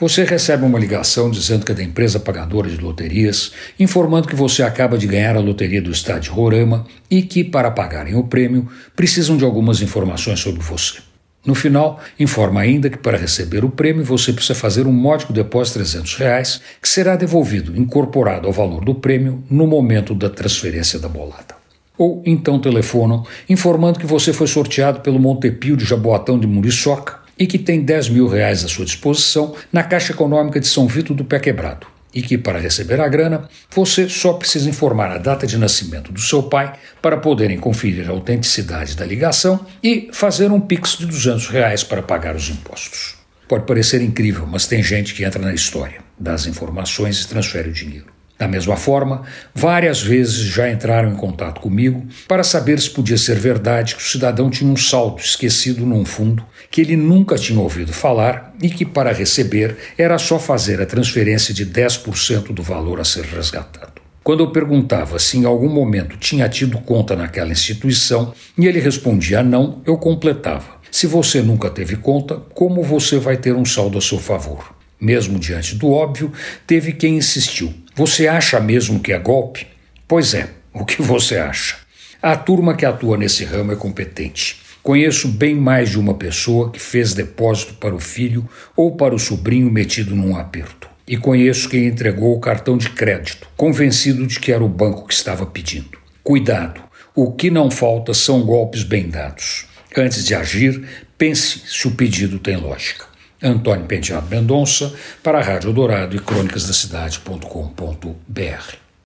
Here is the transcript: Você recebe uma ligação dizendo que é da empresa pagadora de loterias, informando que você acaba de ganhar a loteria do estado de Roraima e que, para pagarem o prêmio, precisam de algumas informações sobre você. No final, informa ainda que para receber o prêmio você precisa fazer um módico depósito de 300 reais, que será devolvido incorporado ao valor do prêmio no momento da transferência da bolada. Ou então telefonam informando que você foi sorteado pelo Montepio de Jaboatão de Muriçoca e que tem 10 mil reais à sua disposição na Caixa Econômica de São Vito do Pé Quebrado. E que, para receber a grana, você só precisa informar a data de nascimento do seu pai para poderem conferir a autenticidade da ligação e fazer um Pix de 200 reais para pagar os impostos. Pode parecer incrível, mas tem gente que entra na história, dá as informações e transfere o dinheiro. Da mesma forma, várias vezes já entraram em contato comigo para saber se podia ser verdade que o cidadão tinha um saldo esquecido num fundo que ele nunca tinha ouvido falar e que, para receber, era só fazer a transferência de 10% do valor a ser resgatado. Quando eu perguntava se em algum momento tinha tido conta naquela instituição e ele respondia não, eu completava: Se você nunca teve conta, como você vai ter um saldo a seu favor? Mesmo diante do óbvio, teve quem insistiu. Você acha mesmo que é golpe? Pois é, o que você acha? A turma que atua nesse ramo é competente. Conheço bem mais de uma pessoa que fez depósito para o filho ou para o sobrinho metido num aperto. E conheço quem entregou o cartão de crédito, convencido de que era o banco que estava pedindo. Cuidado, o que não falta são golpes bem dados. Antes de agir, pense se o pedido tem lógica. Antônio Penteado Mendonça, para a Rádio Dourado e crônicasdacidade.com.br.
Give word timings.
Você 0.00 0.24
recebe 0.24 0.64
uma 0.64 0.76
ligação 0.76 1.30
dizendo 1.30 1.64
que 1.64 1.70
é 1.70 1.74
da 1.76 1.82
empresa 1.84 2.18
pagadora 2.18 2.68
de 2.68 2.78
loterias, 2.78 3.52
informando 3.78 4.26
que 4.26 4.34
você 4.34 4.64
acaba 4.64 4.98
de 4.98 5.06
ganhar 5.06 5.36
a 5.36 5.40
loteria 5.40 5.80
do 5.80 5.92
estado 5.92 6.22
de 6.22 6.30
Roraima 6.30 6.84
e 7.08 7.22
que, 7.22 7.44
para 7.44 7.70
pagarem 7.70 8.16
o 8.16 8.24
prêmio, 8.24 8.68
precisam 8.96 9.36
de 9.36 9.44
algumas 9.44 9.80
informações 9.82 10.40
sobre 10.40 10.60
você. 10.60 10.98
No 11.46 11.54
final, 11.54 12.00
informa 12.18 12.62
ainda 12.62 12.90
que 12.90 12.98
para 12.98 13.16
receber 13.16 13.64
o 13.64 13.70
prêmio 13.70 14.04
você 14.04 14.32
precisa 14.32 14.58
fazer 14.58 14.84
um 14.84 14.92
módico 14.92 15.32
depósito 15.32 15.78
de 15.78 15.84
300 15.84 16.16
reais, 16.16 16.60
que 16.82 16.88
será 16.88 17.14
devolvido 17.14 17.78
incorporado 17.80 18.48
ao 18.48 18.52
valor 18.52 18.84
do 18.84 18.96
prêmio 18.96 19.44
no 19.48 19.64
momento 19.64 20.12
da 20.12 20.28
transferência 20.28 20.98
da 20.98 21.08
bolada. 21.08 21.54
Ou 21.96 22.20
então 22.26 22.58
telefonam 22.58 23.24
informando 23.48 24.00
que 24.00 24.06
você 24.06 24.32
foi 24.32 24.48
sorteado 24.48 25.02
pelo 25.02 25.20
Montepio 25.20 25.76
de 25.76 25.84
Jaboatão 25.84 26.36
de 26.36 26.48
Muriçoca 26.48 27.22
e 27.38 27.46
que 27.46 27.58
tem 27.58 27.82
10 27.82 28.08
mil 28.10 28.28
reais 28.28 28.64
à 28.64 28.68
sua 28.68 28.84
disposição 28.84 29.54
na 29.72 29.82
Caixa 29.82 30.12
Econômica 30.12 30.60
de 30.60 30.66
São 30.66 30.86
Vito 30.86 31.14
do 31.14 31.24
Pé 31.24 31.38
Quebrado. 31.38 31.86
E 32.14 32.22
que, 32.22 32.38
para 32.38 32.60
receber 32.60 33.00
a 33.00 33.08
grana, 33.08 33.48
você 33.74 34.08
só 34.08 34.34
precisa 34.34 34.70
informar 34.70 35.10
a 35.10 35.18
data 35.18 35.46
de 35.48 35.58
nascimento 35.58 36.12
do 36.12 36.20
seu 36.20 36.44
pai 36.44 36.72
para 37.02 37.16
poderem 37.16 37.58
conferir 37.58 38.08
a 38.08 38.12
autenticidade 38.12 38.96
da 38.96 39.04
ligação 39.04 39.66
e 39.82 40.08
fazer 40.12 40.52
um 40.52 40.60
Pix 40.60 40.96
de 40.96 41.06
200 41.06 41.48
reais 41.48 41.82
para 41.82 42.02
pagar 42.02 42.36
os 42.36 42.48
impostos. 42.48 43.16
Pode 43.48 43.66
parecer 43.66 44.00
incrível, 44.00 44.46
mas 44.46 44.66
tem 44.66 44.82
gente 44.82 45.12
que 45.12 45.24
entra 45.24 45.42
na 45.42 45.52
história, 45.52 46.00
dá 46.18 46.34
as 46.34 46.46
informações 46.46 47.20
e 47.20 47.28
transfere 47.28 47.68
o 47.68 47.72
dinheiro. 47.72 48.06
Da 48.44 48.48
mesma 48.48 48.76
forma, 48.76 49.22
várias 49.54 50.02
vezes 50.02 50.34
já 50.34 50.70
entraram 50.70 51.10
em 51.10 51.16
contato 51.16 51.62
comigo 51.62 52.06
para 52.28 52.44
saber 52.44 52.78
se 52.78 52.90
podia 52.90 53.16
ser 53.16 53.38
verdade 53.38 53.96
que 53.96 54.02
o 54.02 54.04
cidadão 54.04 54.50
tinha 54.50 54.70
um 54.70 54.76
saldo 54.76 55.18
esquecido 55.18 55.86
num 55.86 56.04
fundo 56.04 56.44
que 56.70 56.82
ele 56.82 56.94
nunca 56.94 57.36
tinha 57.36 57.58
ouvido 57.58 57.90
falar 57.90 58.54
e 58.62 58.68
que, 58.68 58.84
para 58.84 59.14
receber, 59.14 59.78
era 59.96 60.18
só 60.18 60.38
fazer 60.38 60.78
a 60.82 60.84
transferência 60.84 61.54
de 61.54 61.64
10% 61.64 62.52
do 62.52 62.62
valor 62.62 63.00
a 63.00 63.04
ser 63.04 63.24
resgatado. 63.24 64.02
Quando 64.22 64.42
eu 64.42 64.50
perguntava 64.50 65.18
se 65.18 65.38
em 65.38 65.46
algum 65.46 65.70
momento 65.70 66.18
tinha 66.18 66.46
tido 66.46 66.76
conta 66.76 67.16
naquela 67.16 67.50
instituição 67.50 68.34
e 68.58 68.66
ele 68.66 68.78
respondia 68.78 69.42
não, 69.42 69.80
eu 69.86 69.96
completava: 69.96 70.66
Se 70.90 71.06
você 71.06 71.40
nunca 71.40 71.70
teve 71.70 71.96
conta, 71.96 72.36
como 72.52 72.82
você 72.82 73.18
vai 73.18 73.38
ter 73.38 73.56
um 73.56 73.64
saldo 73.64 73.96
a 73.96 74.02
seu 74.02 74.18
favor? 74.18 74.74
Mesmo 75.00 75.38
diante 75.38 75.74
do 75.74 75.90
óbvio, 75.90 76.30
teve 76.66 76.92
quem 76.92 77.16
insistiu. 77.16 77.72
Você 77.96 78.26
acha 78.26 78.58
mesmo 78.58 78.98
que 78.98 79.12
é 79.12 79.18
golpe? 79.20 79.68
Pois 80.08 80.34
é, 80.34 80.48
o 80.72 80.84
que 80.84 81.00
você 81.00 81.36
acha? 81.36 81.76
A 82.20 82.34
turma 82.34 82.74
que 82.74 82.84
atua 82.84 83.16
nesse 83.16 83.44
ramo 83.44 83.70
é 83.70 83.76
competente. 83.76 84.60
Conheço 84.82 85.28
bem 85.28 85.54
mais 85.54 85.90
de 85.90 85.98
uma 86.00 86.14
pessoa 86.14 86.72
que 86.72 86.80
fez 86.80 87.14
depósito 87.14 87.74
para 87.74 87.94
o 87.94 88.00
filho 88.00 88.48
ou 88.74 88.96
para 88.96 89.14
o 89.14 89.18
sobrinho 89.18 89.70
metido 89.70 90.16
num 90.16 90.36
aperto. 90.36 90.88
E 91.06 91.16
conheço 91.16 91.68
quem 91.68 91.86
entregou 91.86 92.34
o 92.36 92.40
cartão 92.40 92.76
de 92.76 92.90
crédito, 92.90 93.46
convencido 93.56 94.26
de 94.26 94.40
que 94.40 94.50
era 94.50 94.64
o 94.64 94.68
banco 94.68 95.06
que 95.06 95.14
estava 95.14 95.46
pedindo. 95.46 95.96
Cuidado, 96.20 96.82
o 97.14 97.30
que 97.30 97.48
não 97.48 97.70
falta 97.70 98.12
são 98.12 98.42
golpes 98.42 98.82
bem 98.82 99.08
dados. 99.08 99.66
Antes 99.96 100.24
de 100.24 100.34
agir, 100.34 100.84
pense 101.16 101.60
se 101.64 101.86
o 101.86 101.92
pedido 101.92 102.40
tem 102.40 102.56
lógica. 102.56 103.13
Antônio 103.44 103.86
Penteado 103.86 104.26
Mendonça, 104.28 104.92
para 105.22 105.38
a 105.38 105.42
Rádio 105.42 105.72
Dourado 105.72 106.16
e 106.16 106.18
crônicasdacidade.com.br. 106.18 108.83